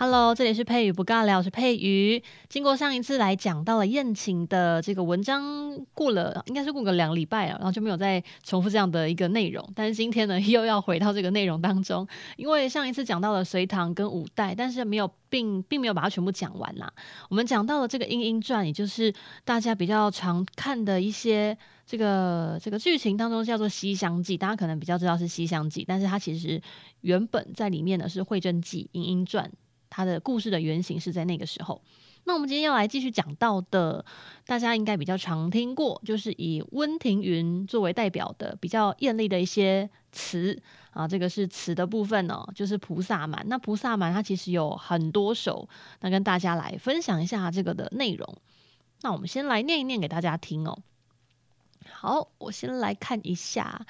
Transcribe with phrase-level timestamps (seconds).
[0.00, 2.22] Hello，这里是佩瑜不尬聊，我是佩瑜。
[2.48, 9.72] 经过上一次来讲到了宴请的这个文章，过了应该是过个两礼拜了，然后就没有再重复这样的一个内容。
[9.74, 16.92] 但是今天呢，又要回到这个内容当中，因为上一次讲到了隋唐跟五代，但是没有并并没有把它全部讲完啦。
[17.28, 19.12] 我们讲到了这个《莺莺传》，也就是
[19.44, 26.62] 大家比较常看的一些这个这个剧情当中叫做《西厢记》，大家可能比较知道是《西厢记》，但是它其实
[27.00, 29.44] 原本在里面呢是《会真记》《莺莺传》。
[29.90, 31.82] 它的故事的原型是在那个时候。
[32.24, 34.04] 那我们今天要来继续讲到的，
[34.44, 41.08] 大家应该比较常听过，就是以温庭筠作为代表的比较艳丽的一些词啊。
[41.08, 43.42] 这个是词的部分哦，就是《菩萨蛮》。
[43.46, 45.66] 那《菩萨蛮》它其实有很多首，
[46.00, 48.36] 那跟大家来分享一下这个的内容。
[49.00, 50.82] 那我们先来念一念给大家听哦。
[51.90, 53.86] 好，我先来看一下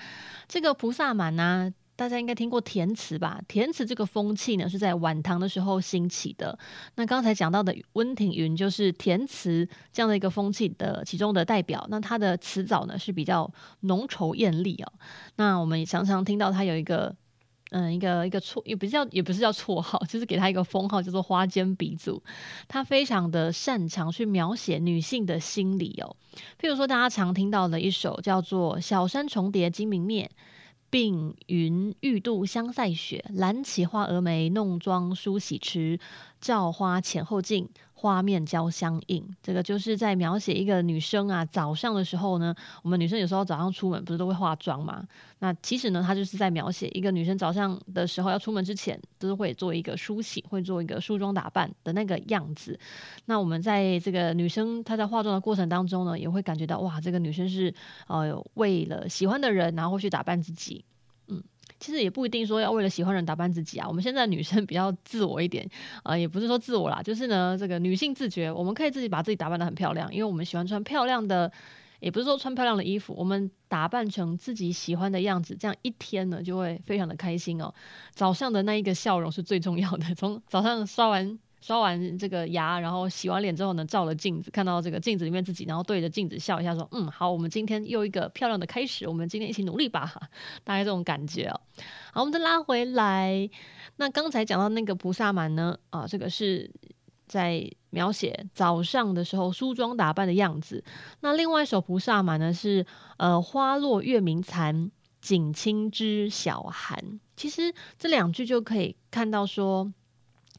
[0.47, 1.75] 这个《菩萨蛮》呢。
[1.99, 3.43] 大家应该听过填词吧？
[3.49, 6.57] 填词这个风气呢，是在晚唐的时候兴起的。
[6.95, 11.85] 那刚才讲到的温庭筠，就是填词这样的一个风气的其中的代表。
[11.91, 14.93] 那他的词藻呢是比较浓稠艳丽哦。
[15.35, 17.13] 那我们也常常听到他有一个，
[17.71, 22.23] 嗯，一个一个绰，也不叫也不是叫绰号， 就是给他一个封号，叫做花间鼻祖。
[22.69, 26.15] 他非常的擅长去描写女性的心理哦。
[26.61, 30.31] 譬如说，大家常听到的一首叫做《小山重叠金明灭》。
[30.91, 36.01] 鬓云欲度香腮雪，揽起花蛾眉，弄妆梳洗迟。
[36.41, 39.37] 照花前后镜，花面交相映。
[39.43, 45.05] 这个就是在描写一个女生啊，早上的时候呢，我们女生有时候早上出门不是都会化妆吗？
[45.41, 52.79] 那其实呢，她就是在描写一个女生早上的时候要出门之前，都是会做一个梳洗，会做一个梳妆打扮的那个样子。
[53.27, 57.75] 那我们在这个女生她在化妆的过程当中呢，也会感觉到哇，这个女生是
[58.07, 60.85] 呃为了喜欢的人，然后去打扮自己。
[61.81, 63.87] 其实也不一定说要为了喜欢人打扮自己啊。
[63.87, 65.69] 我们现在女生比较自我一点
[66.03, 71.51] 啊、也不是说自我啦，就是呢，这个女性自觉，我们可以自己把自己打扮的很漂亮，因为我们喜欢穿漂亮的，
[72.01, 77.73] 也不是说穿漂亮的衣服，我们打扮成自己喜欢的样子，这样一天呢就会非常的开心哦。
[78.13, 81.39] 早上的那一个笑容是最重要的，从早上刷完。
[81.61, 90.13] 刷完这个牙，然后洗完脸之后呢，照了镜子，看到这个镜子里面自己，然后对着镜子笑一下，说：“嗯，好，我们今天又一个漂亮的开始，我们今天一起努力吧。
[90.63, 91.61] ”大概这种感觉哦。
[92.13, 93.51] 好，我们再拉回来，
[93.97, 96.71] 那刚才讲到那个菩萨蛮呢，啊，这个是
[97.27, 100.83] 在描写早上的时候梳妆打扮的样子。
[101.21, 102.87] 那另外一首菩萨蛮呢，是
[103.17, 104.91] 呃“花落月明残，
[105.21, 106.97] 锦衾知晓寒”。
[107.37, 109.93] 其实这两句就可以看到说。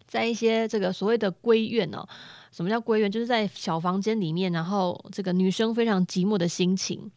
[0.07, 2.07] 在一些这个所谓的闺院哦，
[2.51, 3.11] 什么叫闺院？
[3.11, 7.11] 就是在小房间里面，然后这个女生非常寂寞的心情。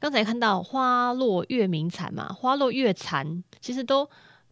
[0.00, 4.10] 刚才看到花落月明残嘛，花落月残，其实都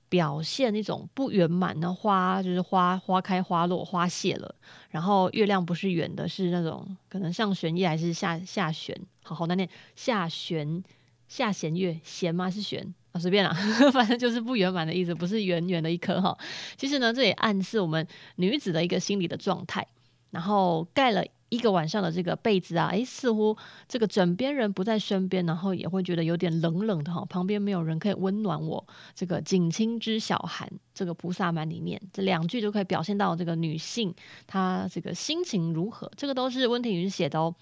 [0.08, 4.54] 表现一种不圆满的花，就是花花开花落，花谢了，
[4.90, 10.82] 然后月亮不是圆的，是那种可能上弦月还是下下弦，好好难念，下弦
[11.28, 12.50] 下弦月，弦吗？
[12.50, 12.94] 是弦？
[13.12, 13.52] 啊，随便啦，
[13.92, 16.36] 反正就是不圆满的意思，不是圆圆的一颗哈。
[16.76, 18.06] 其实呢，这也暗示我们
[18.36, 19.86] 女子的一个心理的状态。
[20.30, 23.54] 然后盖了一个晚上的这个被子啊，诶，似乎
[23.86, 28.82] 这个枕边人不在身边，然后也会觉得有点冷冷的哈，旁边没有人可以温暖我。
[29.14, 34.14] 这个锦衾知小寒，这个菩萨蛮里面这两句就可以表现到这个女性
[34.46, 36.10] 她这个心情如何。
[36.16, 37.54] 这个都是温庭筠写的哦。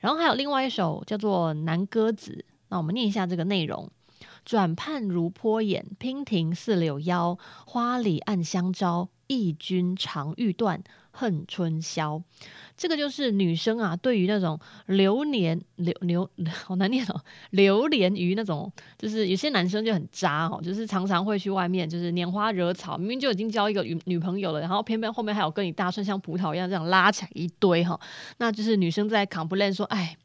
[0.00, 3.90] 然后还有另外一首叫做《南歌子》，那我们念一下这个内容。
[4.44, 7.38] 转盼如泼眼，娉婷似柳腰。
[7.66, 12.22] 花里暗香招，忆君常欲断恨春宵。
[12.76, 17.20] 这个就是女生啊，对于那种流年流流好难念哦，
[17.50, 27.98] 流连于那种，就是有些男生就很渣哦，就是常常会去外面，就是拈花惹草，明明就已经交一个女女朋友了，然后偏偏后面还有跟你大串像葡萄一样这样拉起来一堆哈，
[28.38, 30.16] 那就是女生在 complain 说，哎，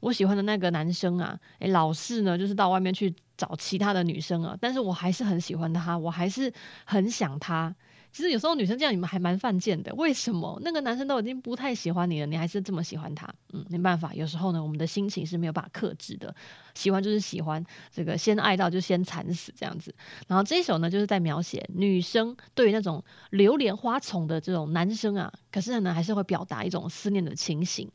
[0.00, 3.14] 我喜欢的那个男生啊，哎，老是呢，就是到外面去。
[3.42, 6.52] 找其他的女生啊，但是我还是很喜欢他，我还是
[6.84, 7.74] 很想他。
[8.12, 9.92] 其实有时候女生这样，你们还蛮犯贱的。
[9.96, 13.26] 为什么那个男生都已经不太喜欢你了，你还是这么喜欢他？
[13.52, 16.32] 嗯，没办法，有时候呢，我们的心情是没有办法克制的。
[16.74, 19.92] 喜欢就是喜欢，这个先爱到就先惨死这样子。
[20.28, 27.90] 然后这一首呢，就是在描写女生对于那种流连花丛的这种男生啊，可是呢，还是会表达一种思念的情形。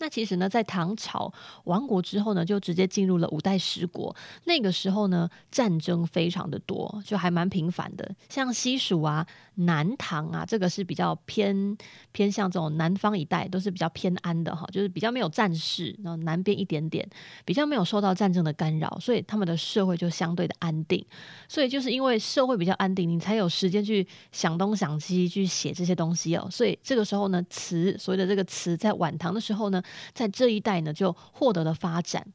[0.00, 1.32] 那其实呢，在唐朝
[1.64, 4.14] 亡国之后呢，就直接进入了五代十国。
[4.44, 8.08] 那个时候呢，战争非常的多，就还蛮频繁的。
[8.28, 11.76] 像西蜀啊、南唐啊，这个是比较偏
[12.12, 15.94] 偏向这种南方一带，都是比较偏安的哈，就是比较没有战事。
[16.02, 17.08] 然后南边一点点，
[17.44, 21.04] 比较没有受到战争的干扰，所以他们的社会就相对的安定。
[21.48, 26.46] 所以就是因为社会比较安定，你才有时间去想东想西，去写这些东西哦。
[26.50, 29.82] 所以这个时候呢，词所谓的这个词，在晚唐的时候呢。
[30.12, 32.26] 在这一代呢，就获得了发展。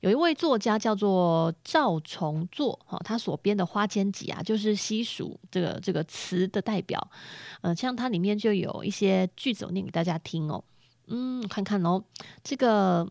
[0.00, 7.10] 有一位作家叫做赵崇作，哈，他所编的《花间集》啊，就是西蜀这个这个词的代表。
[7.62, 10.62] 呃，像它里面就有一些句子，我念给大家听哦。
[11.06, 12.04] 嗯，看看哦，
[12.44, 13.08] 这个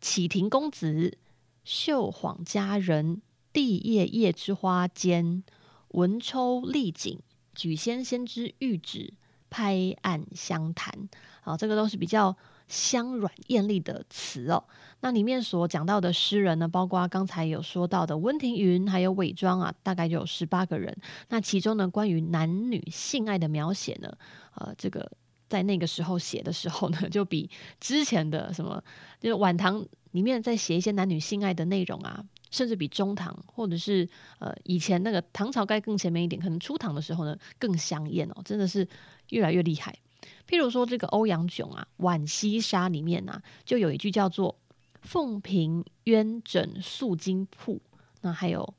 [0.00, 1.16] 启庭公子，
[1.64, 5.44] 秀晃佳人，帝夜夜之花间，
[5.88, 7.20] 文抽丽景，
[7.54, 9.14] 举仙仙之玉指，
[9.48, 11.08] 拍案相谈。
[11.46, 12.36] 好，这个都是比较。
[12.68, 14.64] 香软艳丽的词哦，
[14.98, 20.92] 那里面所讲到的诗人呢，包括刚才有说到的温庭筠，还有韦庄啊，大概就有十八个人。
[21.28, 24.12] 那其中呢，关于男女性爱的描写呢，
[24.56, 25.08] 呃，这个
[25.48, 27.48] 在那个时候写的时候呢，就比
[27.78, 28.82] 之前的什么，
[29.20, 32.20] 就是晚唐里面在写一些男女性爱的内容啊，
[32.50, 34.08] 甚至比中唐或者是
[34.40, 38.88] 呃以前那个唐朝该更前面一点，可能初唐的时候呢更香艳哦，真的是
[39.28, 39.96] 越来越厉害。
[40.48, 44.56] 譬如说，这个欧阳炯啊，《浣溪沙》里面啊，就有一句叫做
[45.02, 47.80] “凤屏鸳枕素金铺”，
[48.22, 48.74] 那还有。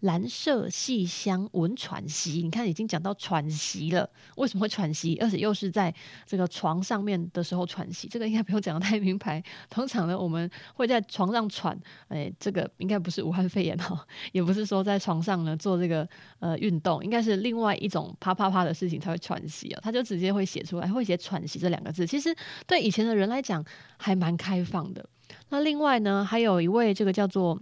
[0.00, 4.08] 兰麝细香闻喘息，你看已经讲到喘息了。
[4.36, 5.16] 为什么会喘息？
[5.20, 5.94] 而且又是在
[6.26, 9.42] 这个床上面的时候喘息，这个应该不用讲的太明白。
[9.68, 16.08] 通常呢，我们会在床上喘，哎，这个应该不是武汉肺炎哈， 也不是说在床上呢做这个
[16.38, 19.80] 呃运动，应该是另外一种啪啪啪的事情才会喘息啊。
[19.82, 22.06] 他就直接会写出来，会写喘息这两个字。
[22.06, 22.34] 其实
[22.66, 23.64] 对以前的人来讲
[23.98, 25.04] 还蛮开放的。
[25.50, 27.60] 那另外呢，还有一位这个叫做。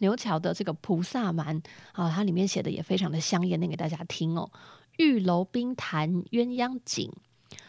[0.00, 1.62] 牛桥的这个菩萨蛮
[1.92, 4.50] 啊，它里面写的也非常的香艳，念给大家听哦。
[4.96, 7.10] 玉楼冰潭鸳鸯颈，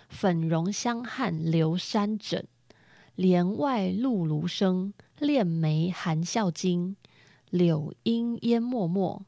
[0.10, 2.46] 粉绒香汗流山枕。
[3.16, 6.96] 帘外露芦声，练眉含笑惊。
[7.50, 9.24] 柳阴烟漠漠，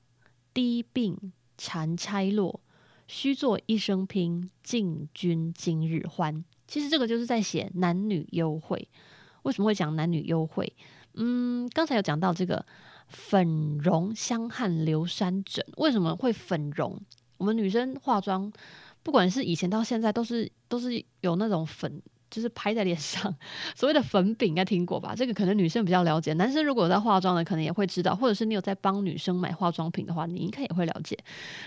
[0.54, 1.18] 低鬓
[1.58, 2.62] 蝉钗落。
[3.08, 6.44] 须作一声拼，尽君今日欢。
[6.68, 8.88] 其实这个就是在写男女幽会。
[9.44, 10.74] 为什么会讲男女幽会？
[11.16, 12.66] 嗯，刚才有讲到这个。
[13.08, 17.00] 粉绒香汗流山枕，为什么会粉绒？
[17.38, 18.52] 我们女生化妆，
[19.02, 23.36] 不管是以前到现在，都是都是有那种粉，就是拍在脸上，
[23.76, 25.14] 所谓的粉饼，应该听过吧？
[25.16, 31.18] 这个可能女生比较了解，男生如果有在化妆的，可能也会知道，或者是你有在帮女生买化妆品的话，你应该也会了解，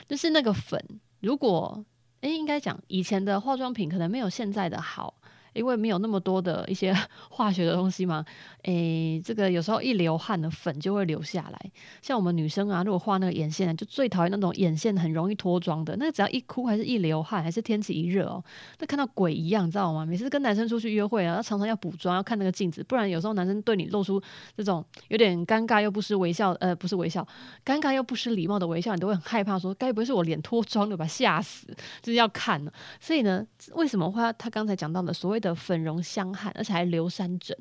[0.08, 0.82] 就是那个粉，
[1.20, 1.84] 如果
[2.22, 5.12] 诶，应该讲以前的化妆品可能没有现在的好。
[5.56, 6.94] 因为没有那么多的一些
[7.30, 8.24] 化学的东西嘛，
[8.62, 11.70] 诶，这个有时候一流汗的粉就会流下来。
[12.02, 15.96] 像我们女生啊，如果画那个眼线，就最讨厌那种眼线很容易脱妆的。
[15.96, 18.42] 那个只要一哭，还是一流汗，还是天气一热哦，
[18.78, 20.04] 那看到鬼一样，你知道吗？
[20.04, 24.22] 每次跟男生出去约会啊，他常常要补妆，要看那个镜子，不然有时候男生对你露出
[24.56, 27.26] 这种有点尴尬又不失微笑，呃，不是微笑，
[27.64, 31.06] 尴尬又不失礼貌的微笑，你都会很害怕，说该不会是我脸脱妆了吧？
[31.06, 31.66] 吓死，
[32.02, 32.72] 就是要看呢。
[33.00, 33.44] 所以呢，
[33.74, 37.56] 为什么话他刚才讲到的所谓的的粉绒香汗，而且还流山枕，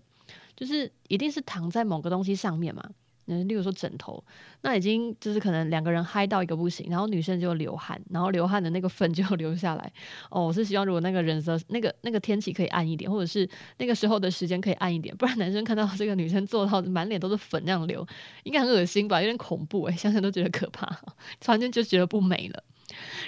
[0.55, 2.83] 就是一定是躺在某个东西上面嘛。
[3.27, 4.23] 嗯，例如说枕头，
[4.61, 9.91] 那已经就是可能两个人嗨到一个不行，然后女生就流汗，然后流汗的那个粉就 流下来。
[10.29, 13.49] 哦，我是希望如果那个人的那个那个天气可以暗一点，或者是
[13.79, 18.07] 那个时候的时间可以暗一点，不然男生看到这个女生做到满脸都是粉那样流，
[18.43, 19.19] 应该很恶心吧？
[19.19, 20.85] 有点恐怖诶，想想都觉得可怕，
[21.41, 22.63] 突然间就觉得不美了。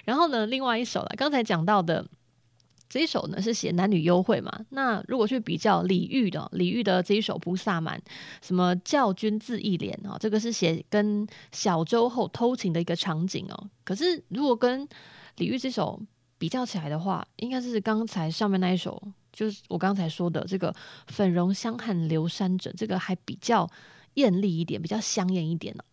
[0.05, 2.05] 然后呢，另外一首了，刚才讲到的。
[2.89, 4.51] 这一首呢是写男女幽会嘛？
[4.70, 7.98] 那如果去比较李煜的李煜的这一首《菩萨蛮》，
[8.41, 10.17] 什么教君自忆怜啊？
[10.20, 13.70] 这个是写跟小周后偷情的一个场景哦。
[13.84, 14.88] 可是如果跟
[15.38, 16.01] 李煜这首
[16.38, 19.01] 比较起来的话，应该是刚才上面那一首，
[19.34, 20.74] 就是我刚才说的这个
[21.08, 23.70] “粉容香汗流山枕”，这个还比较
[24.13, 25.84] 艳丽一点，比较香艳一点呢。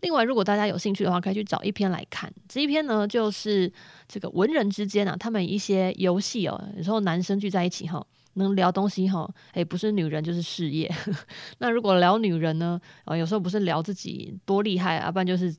[0.00, 2.32] 另外，如果大家有兴趣的话，可以去找一篇来看。
[2.48, 3.72] 这一篇呢，就是
[4.06, 10.88] 这个文人之间啊，他们一些游戏哦，有时候男生聚在一起哈，能聊东西哈，诶，不是女人就是事业。
[11.58, 15.52] 那如果聊女人呢，啊，有时候不是聊自己多厉害啊，不然就是，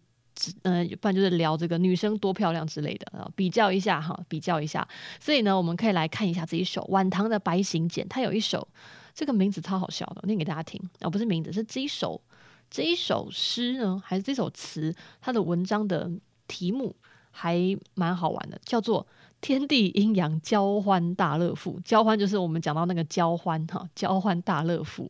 [0.62, 4.88] 嗯，不然就是聊这个女生多漂亮之类的啊，比较一下哈，比较一下。
[5.20, 8.66] 所以呢，我们可以来看一下这一首晚唐的白行简，它有一首
[9.14, 12.22] 这个名字超好笑的，念给大家听啊，不是名字，是这一首。
[12.70, 16.12] 这一首诗呢，还是这首词，它的文章的
[16.48, 16.96] 题目
[17.32, 19.04] 还蛮好玩的，叫做
[19.42, 25.10] 《天地阴阳交欢大乐赋，交欢就是我们讲到那个交欢哈，交欢大乐赋。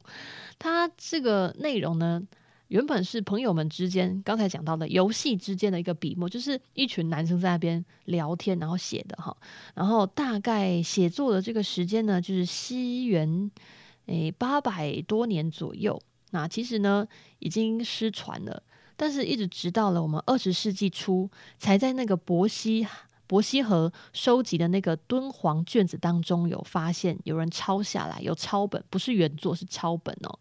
[0.57, 2.21] 它这个内容呢，
[2.67, 9.35] 原本是朋友们之间刚才讲到的游戏之间的一个笔墨，就是一群男生在那边聊天，然后写的哈。
[9.73, 13.51] 然后大概写作的这个时间呢，就是西元
[14.05, 16.01] 诶八百多年左右。
[16.31, 17.07] 那其实呢，
[17.39, 18.63] 已经失传了，
[18.95, 22.87] 但是一直直到了我们二十世纪初，才在那个伯希。
[23.27, 30.39] 伯希和收集的那个敦煌卷子当中有发现，有人抄下来，有抄本，不是原作，是抄本哦。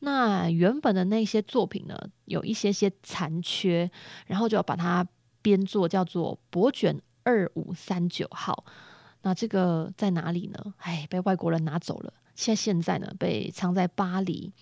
[0.00, 3.90] 那原本的那些作品呢，有一些些残缺，
[4.26, 5.08] 然后就要把它
[5.40, 8.62] 编作叫做伯卷二五三九号。
[9.22, 10.74] 那这个在哪里呢？
[10.80, 12.12] 哎，被外国人拿走了。
[12.34, 14.52] 现现在呢，被藏在巴黎。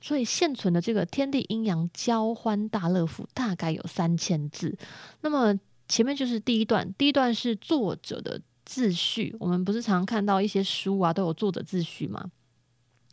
[0.00, 4.76] 所以现存的这个《天地阴阳交欢大乐赋》大概有三千字。
[5.22, 9.34] 那么前面就是第一段，第一段是作者的自序。
[9.40, 12.30] 我们不是常看到一些书啊，都有作者自序吗？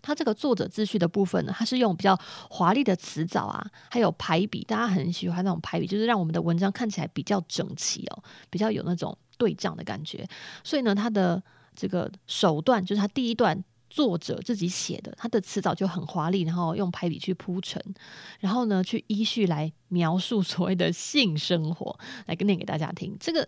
[0.01, 10.27] 他这个作者自序的部分呢，他是用比较华丽的词藻啊，还有排比，大家很喜欢那种排比，就是让我们的文章看起来比较整齐哦，比较有那种对仗的感觉。
[10.63, 11.41] 所以呢，他的
[11.73, 13.63] 这个首段就是他第一段。
[13.93, 17.79] 作者自己写的，他的词藻就很华丽，然后用排比去铺陈，
[18.39, 21.95] 然后呢，去依序来描述所谓的性生活，
[22.25, 23.15] 来念给大家听。
[23.19, 23.47] 这个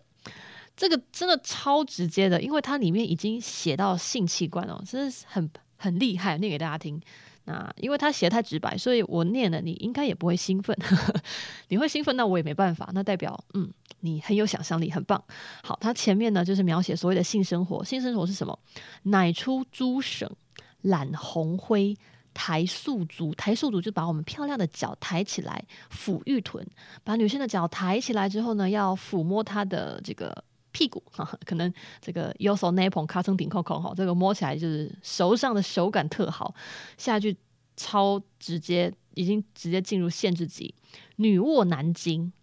[0.77, 7.01] 这个真的超直接的，因为它里面已经写到性器官哦，真的是很很厉害，念给大家听。
[7.45, 10.77] 那因为他写的太直白，所以我念了，你应该也不会兴奋。
[11.69, 12.89] 你会兴奋，那我也没办法。
[12.93, 13.71] 那代表嗯。
[14.01, 15.19] 你很有想象力，很棒。
[15.63, 17.83] 好，它前面呢就是描写所谓的性生活。
[17.83, 18.59] 性生活是什么？
[19.01, 20.29] 乃出诸省，
[20.81, 21.97] 揽红灰，
[22.31, 23.33] 抬素足。
[23.33, 26.63] 抬素足就把我们漂亮的脚抬起来，抚玉臀。
[27.03, 30.43] 把女生的脚抬起来之后呢，要抚摸她的这个
[30.75, 31.01] 屁股。
[31.15, 36.53] 哈，可能这个有手那捧卡层顶扣扣哈，这个摸起来就是手上的手感特好。
[36.97, 37.37] 下一句
[37.77, 40.75] 超直接，已经直接进入限制级。
[41.15, 42.33] 女卧南京。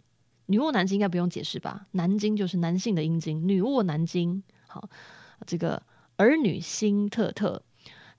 [0.46, 1.86] 女卧南京应该不用解释吧？
[1.92, 4.42] 南京就是男性的阴茎，女卧南京。
[4.66, 4.88] 好，
[5.46, 5.82] 这个
[6.16, 7.62] 儿女心特特，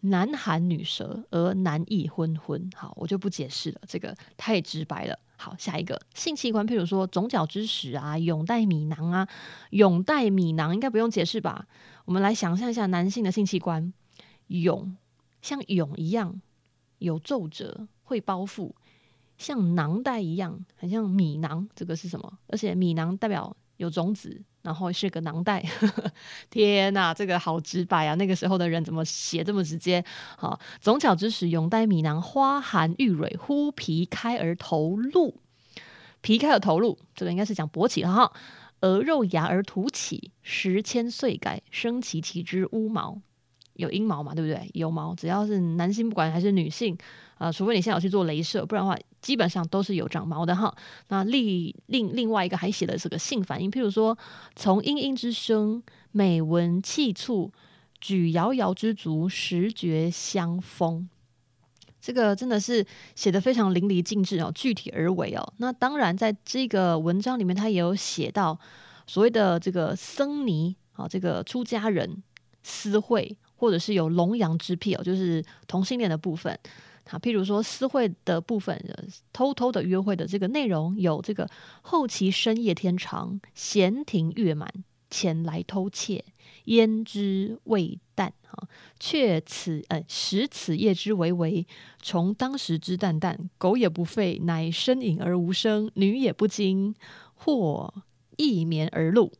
[0.01, 2.69] 男寒女舌，而男亦昏昏。
[2.75, 5.19] 好，我就不解释了，这个太直白了。
[5.43, 9.27] 好，下一个性器官，譬如说总角之始啊，甬带米囊啊，
[9.71, 11.67] 甬带米囊应该不用解释吧？
[12.05, 13.91] 我们来想象一下男性的性器官，
[14.47, 14.93] 甬
[15.41, 16.39] 像甬一样
[16.99, 18.71] 有皱褶，会包覆。
[19.37, 21.67] 像囊袋一样，很像米囊。
[21.75, 22.37] 这个是什么？
[22.47, 25.63] 而且米囊代表有种子，然后是个囊袋。
[26.49, 28.15] 天哪，这个好直白啊！
[28.15, 30.03] 那个时候的人怎么写这么直接？
[30.37, 35.35] 好，总角之时，永带米囊，花含玉蕊，忽皮开而头露。
[36.21, 38.31] 皮开而头露，这个应该是讲勃起哈。
[38.79, 43.21] 鹅肉芽而突起，时千岁改，生其其之乌毛。
[43.73, 44.33] 有阴毛嘛？
[44.33, 44.69] 对不对？
[44.73, 46.97] 有毛，只要是男性，不管还是女性，
[47.37, 50.71] 啊、除非你现在有去做镭射，不然的话，基本上都是有长毛的哈。
[51.07, 54.15] 那另另另外一个还写了这个性反应，譬如说，
[54.55, 57.51] 从阴阴之声，美闻气促，
[57.99, 61.09] 举遥遥之足，时觉香风。
[61.99, 65.53] 这个真的是写得非常淋漓尽致哦，具体而为哦。
[65.57, 68.59] 那当然，在这个文章里面，他也有写到
[69.07, 72.21] 所谓的这个僧尼啊，这个出家人
[72.61, 73.35] 私会。
[73.55, 76.59] 或者是有龙阳之癖哦，就是同性恋的部分。
[77.05, 78.81] 好，譬如说私会的部分，
[79.31, 81.49] 偷偷的约会的这个内容，有这个
[81.81, 84.71] 后期深夜天长，闲庭月满，
[85.09, 86.23] 前来偷窃，
[86.65, 88.33] 焉知未淡？
[88.47, 88.67] 哈，
[88.99, 91.67] 却此呃，使此夜之为为，
[92.01, 96.95] 从当时之淡淡，狗也不吠，乃呻吟而无声，女也不惊，
[97.35, 97.93] 或
[98.37, 99.31] 一眠而露，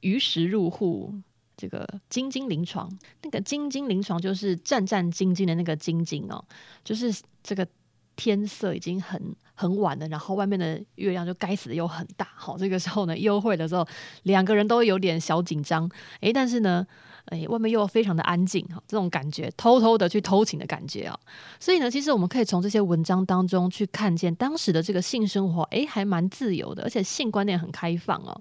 [0.00, 1.14] 于时入户。
[1.58, 2.88] 这个兢兢临床，
[3.22, 6.42] 那个兢兢临床就是战战兢兢的那个兢兢哦，
[6.84, 7.12] 就是
[7.42, 7.66] 这个
[8.14, 9.20] 天色已经很
[9.54, 13.84] 很晚了，然后外面的月亮就该死的又很大，好，这个时候呢，幽会的时候，
[14.22, 16.86] 两个人都有点小紧张，诶，但是呢，
[17.26, 21.18] 诶，外面又非常的安静，哈，这种感觉，偷偷的去偷情的感觉啊，
[21.58, 28.40] 所以呢，其实我们可以从这些文章当中去看见当时的这个性生活，诶，还蛮自由的，而且性观念很开放哦，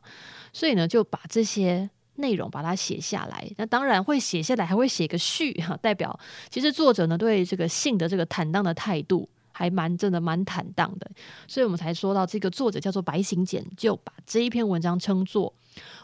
[0.53, 1.89] 所以呢，就把这些。
[2.17, 6.19] 内容把它写下来，那当然会写下来，还会写个序哈，代表
[6.49, 11.09] 其实作者呢对这个性的这个坦荡的态度还蛮真的蛮坦荡的，
[11.47, 15.53] 所以我们才说到这个作者叫做白行简，就把这一篇文章称作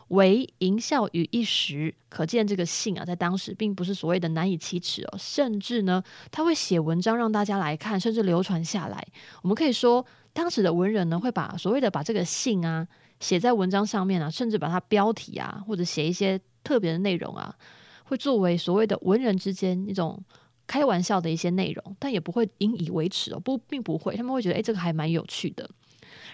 [0.07, 9.05] 为淫笑于一时，可见这个性啊在当时并不是所谓的难以启齿哦，甚至呢他会写文章让大家来看，甚至流传下来。
[9.41, 12.87] 我们可以说当时的文人呢会把所谓的把这个性啊。
[13.23, 17.55] 写在文章上面啊，甚至把它标题啊，或者写一些特别的内容啊，
[18.03, 20.21] 会作为所谓的文人之间一种
[20.67, 25.69] 开玩笑的一些内容，但也不会引以为耻哦，不，并不会，他们会觉得，哎，这个还蛮有趣的。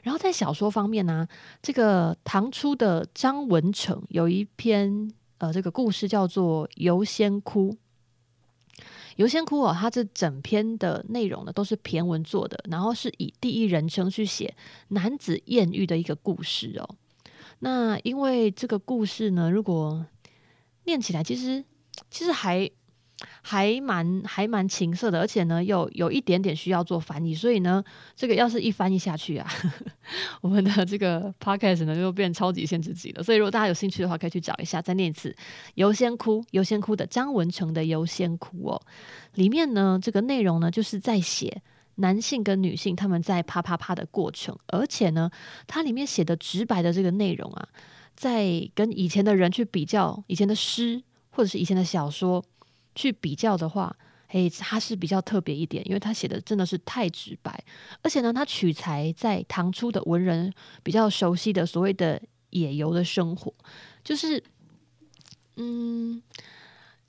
[0.02, 1.28] 然后在小说方面呢、
[1.62, 7.72] 这个唐初的张文成有一篇呃，这个故事叫做《游仙窟》。
[9.18, 14.56] 游仙窟哦，它这整篇的内容呢都是骈文做的，然后是以第一人称去写
[14.90, 16.96] 男子艳遇的一个故事哦。
[17.60, 20.06] 那因为这个故事呢，如果
[20.86, 21.64] 念起来，其实
[22.10, 22.70] 其实还。
[23.42, 27.84] 还蛮还蛮情色的，而且呢，又有一点点需要做翻译，所以呢，
[28.16, 29.50] 这个要是一翻译下去啊，
[30.42, 33.24] 我们的这个 podcast 呢就变超级限制级了。
[33.24, 35.30] 所以如果大家有兴趣的话，可以去找一下，再念一次
[35.76, 38.82] 《游仙窟》，游仙窟的张文成的《游仙窟》哦，
[39.34, 41.62] 里面呢，这个内容呢就是在写
[41.96, 45.30] 男性跟女性他们在啪啪啪的过程，而且呢，
[45.68, 47.68] 它里面写的直白的这个内容啊，
[48.16, 52.42] 在跟以前的人去比较，以前的诗或者是以前的小说。
[53.00, 53.96] 去比较的话，
[54.28, 57.64] 诶，他是比较特别一点，因为他写的真的是太直白，
[58.02, 60.52] 而且呢，他取材在唐初的文人
[60.84, 63.54] 比较熟悉的所谓的野游的生活，
[64.04, 64.44] 就是，
[65.56, 66.22] 嗯，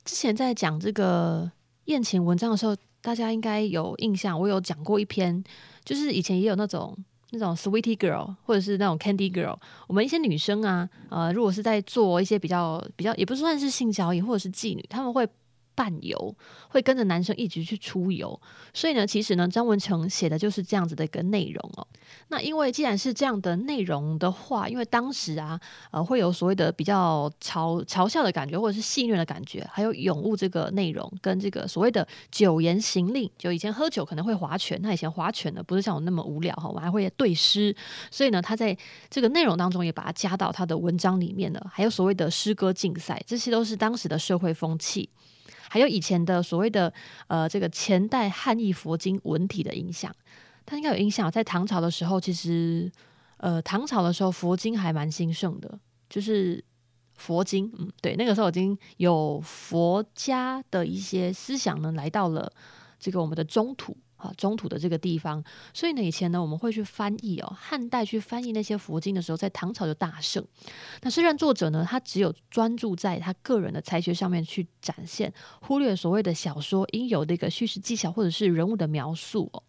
[0.04, 1.50] 之前在讲这个
[1.86, 5.42] 宴请文章的时候，大家应该有印象，我有讲过一篇，
[5.84, 6.96] 就是以前也有那种
[7.30, 15.28] 那种 sweetie girl 或者是那种 candy girl，我们一些女生啊，呃，如果是在做一些比较比较，也不算是性交易或者是妓女，他们会。
[15.74, 16.34] 伴游
[16.68, 18.38] 会跟着男生一直去出游，
[18.74, 21.86] 所以呢，其实呢，张文成写的就是这样子的一个内容哦。
[22.28, 25.58] 那因为既然是这样的内容的话，因为当时啊，
[25.90, 37.74] 呃，会有所谓的比较嘲嘲笑的感觉，或者是戏谑的感觉，还有咏物这个内容，跟这个所谓的酒言行令，就以前喝酒可能会划拳，那以前划拳呢不是像我那么无聊哈，我还会对诗，
[38.10, 38.76] 所以呢，他在
[39.08, 45.08] 这个内容当中也把它加到他的文章里面了，还有所谓的诗歌竞赛，这些都是当时的社会风气。
[45.72, 46.92] 还有以前的所谓的
[47.28, 50.12] 呃，这个前代汉译佛经文体的影响，
[50.66, 51.30] 它应该有影响。
[51.30, 52.90] 在唐朝的时候，其实
[53.36, 55.78] 呃，唐朝的时候佛经还蛮兴盛的，
[56.08, 56.62] 就是
[57.14, 62.52] 佛经，嗯，对，那个时候已经有佛家的一些思想呢，来到了
[62.98, 63.96] 这个我们的中土。
[64.20, 70.44] 啊，中土的这个地方，所以呢，以前呢，我们会去翻译哦，汉代去翻译那些佛经的时候，在唐朝就大盛。
[71.02, 79.62] 那虽然作者呢，他只有专注在他个人的才学上面去展现，忽略所谓的小说应有的一个叙事技巧或者是人物的描述哦，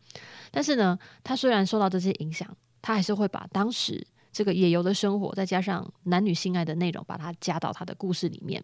[0.51, 8.63] 但是呢，他虽然受到这些影响，他还是会把当时这个野游的生活，再加上男女性爱的内容，把它加到他的故事里面。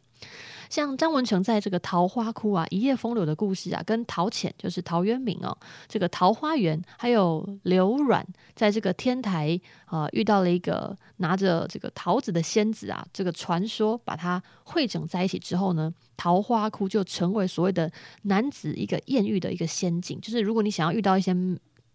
[0.70, 17.90] 像张文成在这个桃花窟啊，一夜风流的故事啊，跟陶潜就是陶渊明哦，这个桃花源，还有刘阮在这个天台啊、遇到了一个拿着这个桃子的仙子啊，这个传说把它汇整在一起之后呢，桃花窟就成为所谓的
[18.24, 21.34] 男子一个艳遇的一个仙境，就是如果你想要遇到一些。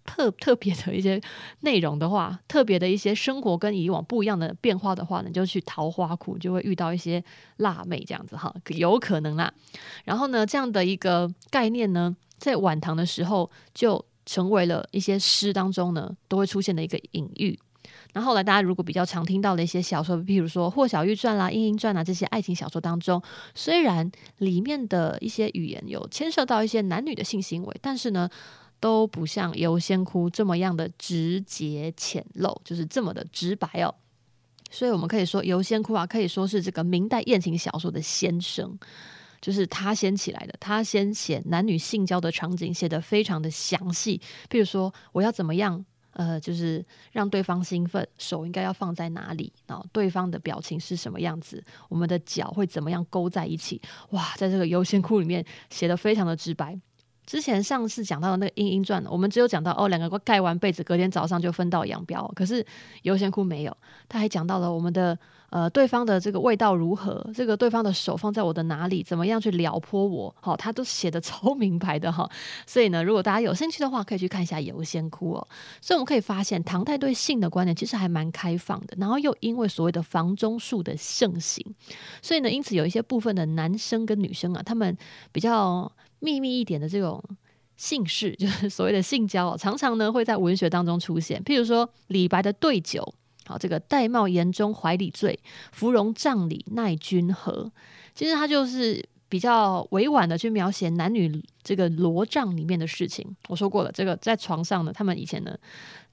[0.05, 1.21] 特特别的一些
[1.61, 7.23] 内容的话，特别的一些生活跟以往不一样的变化的话呢，就去桃花窟，就会遇到一些
[7.59, 9.53] 辣妹这样子哈，有可能啦。
[10.05, 17.59] 然后呢，这样的一个概念呢，在晚唐的时候就成为了一些诗当中呢都会出现的一个隐喻。
[18.15, 23.23] 那后后来大家如果比较常听到的一些小说，譬如说《霍小玉传》啦、《莺莺传》啊这些爱情小说当中，
[23.55, 28.29] 虽然里面的一些语言有牵涉到一些男女的性行为，但是呢。
[28.83, 33.95] 都不像游仙窟这么样的直接浅露，就是这么的直白哦。
[34.73, 38.77] 所以，我们可以说游仙窟啊，可以说是这个明代艳情小说的先声，
[39.41, 40.55] 就是他先起来的。
[40.59, 44.21] 他先写男女性交的场景，写得非常的详细。
[44.49, 53.81] 比如说，我要怎么样，呃，就是让对方兴奋，手应该要放在哪里，然后对方的表情是什么样子，我们的脚会怎么样勾在一起。
[54.11, 56.77] 哇，在这个游仙窟里面写得非常的直白。
[57.33, 62.31] 之前上次讲到的那个《莺莺传》，我们只有讲到哦，两个盖完被子，隔天早上就分道扬镳。
[62.37, 62.63] 可是
[63.05, 63.75] 游仙窟没有，
[64.07, 65.19] 他还讲到了我们的
[65.49, 72.31] 呃对方的这个味道如何，这个对方的手放在我的哪里，怎么样去撩拨我，好、他都写的 超明白的哈、
[72.67, 75.49] 所以呢，如果大家有兴趣的话，可以去看一下游仙窟哦。
[75.81, 78.95] 所以我们可以发现，唐代对性的观念其实还蛮开放的。
[78.99, 81.65] 然后又因为所谓的房中术的盛行，
[82.21, 84.95] 所以呢，因此有一些部分的男生跟女生啊，他们
[85.33, 85.91] 比较。
[86.23, 87.23] 秘密一点的这种
[87.77, 91.43] 姓氏， 就是所谓的性交，常常呢会在文学当中出现。
[91.43, 93.03] 譬如说李白的对酒，
[93.45, 95.37] 好，这个玳瑁岩中怀里醉，
[95.73, 97.71] 芙蓉帐里奈君何。
[98.15, 103.27] 其实他就是比较委婉的去描写男女这个罗帐里面的事情。
[103.49, 105.57] 我说过了，这个在床上呢，他们以前呢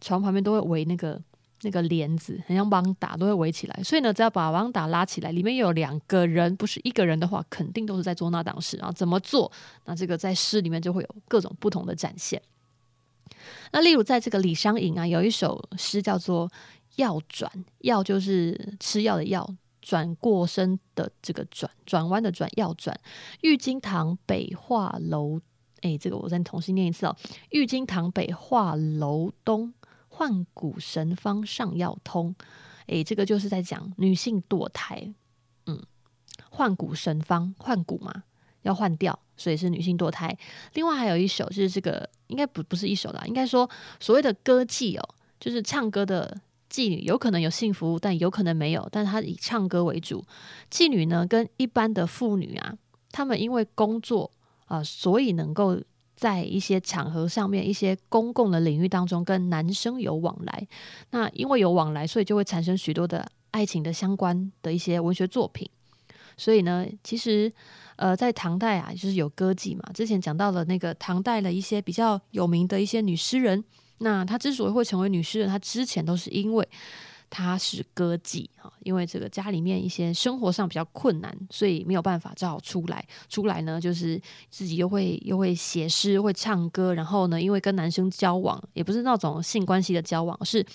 [0.01, 1.21] 床旁边都会围那个
[1.61, 8.77] 那个帘子，很像网打都会围起来，所以呢，只要把网打拉起来，里面有两个人，不是一个人的话，肯定都是在做那档事。
[8.77, 9.51] 然后怎么做？
[9.85, 12.41] 那这个在诗里面就会有各种不同的展现。
[13.71, 16.47] 那例如在这个李商隐啊，有一首诗叫做
[16.95, 19.47] 《药转》，药就是吃药的药，
[19.81, 22.97] 转过身的这个转，转弯的转，药转。
[23.41, 25.39] 玉京堂北画楼，
[25.81, 27.15] 哎，这个我再重新念一次哦。
[27.49, 29.73] 玉京堂北画楼东。
[30.19, 32.35] 换骨神方上要通，
[32.87, 35.13] 诶，这个就是在讲女性堕胎，
[35.65, 35.81] 嗯，
[36.49, 38.23] 换骨神方换骨嘛，
[38.63, 40.37] 要换掉，所以是女性堕胎。
[40.73, 43.69] 另外还有一首就是这个，应该不不是一首啦，应该说
[44.01, 46.37] 所谓的歌妓哦，就是唱歌的
[46.69, 50.25] 妓女，有可能有性服务，但有可能没有，但她以唱歌为主。
[50.69, 52.75] 妓女呢，跟一般的妇女啊，
[53.09, 54.29] 她们因为工作
[54.65, 55.81] 啊，所以能够。
[56.19, 60.67] 在一些场合上面，一些公共的领域当中，跟男生有往来。
[61.11, 65.69] 那因为有往来，所以就会产生许多的爱情的相关的一些文学作品。
[66.35, 67.49] 所以呢，其实
[67.95, 69.83] 呃，在唐代啊，就是有歌妓嘛。
[69.93, 73.63] 之前讲到了那个唐代的一些比较有名的一些女诗人，
[73.99, 76.67] 那她之所以会成为女诗人，她之前都是因为。
[77.29, 83.05] 他是歌妓哈，因为这个家里面一些生活上比较困难，所以没有办法，只好出来。
[83.27, 86.93] 出来呢，就是自己又会又会写诗，会唱歌。
[86.93, 90.65] 然后呢，因为跟男生交往，也不是那种性关系的交往，是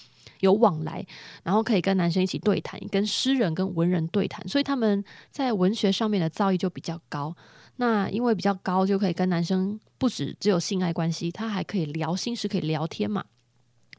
[0.41, 1.05] 有往来，
[1.43, 7.35] 然后可以跟男生一起对谈，跟诗人跟文人对谈，所以他们在文学上面的造诣就比较高。
[7.77, 13.25] 那因为比较高，就可以跟男生不止只有性爱关系，他还可以聊心事，可以聊天嘛。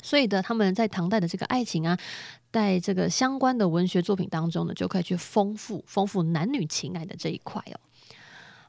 [0.01, 1.97] 所以的，他们在唐代的这个爱情啊，
[2.55, 7.75] 在这个相关的文学作品当中呢，就可以去丰富丰富男女情爱的这一块哦。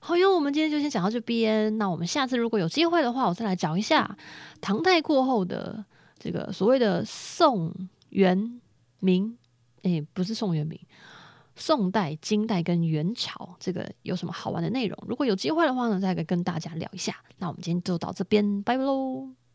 [0.01, 1.79] 好哟，我们今天就先讲到这边。
[1.79, 4.19] 那我们下次如果有机会的话，我再来讲一下
[4.61, 5.85] 唐代过后的
[6.19, 7.73] 这个所谓的宋
[8.09, 8.61] 元
[8.99, 9.39] 明，
[9.83, 10.77] 诶，不是宋元明，
[11.55, 14.99] 宋代、金代跟元朝，这个有什么好玩的内容？
[15.07, 17.15] 如果有机会的话呢，再跟大家聊一下。
[17.39, 19.46] 那我们今天就到这边，拜拜喽。